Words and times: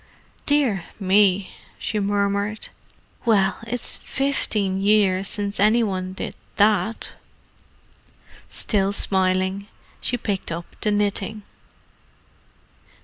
"Dear 0.47 0.85
me!" 0.99 1.51
she 1.77 1.99
murmured. 1.99 2.69
"Well, 3.23 3.59
it's 3.67 3.97
fifteen 3.97 4.81
years 4.81 5.27
since 5.27 5.59
any 5.59 5.83
one 5.83 6.13
did 6.13 6.33
that." 6.55 7.13
Still 8.49 8.93
smiling, 8.93 9.67
she 10.01 10.17
picked 10.17 10.51
up 10.51 10.65
the 10.81 10.89
knitting. 10.89 11.43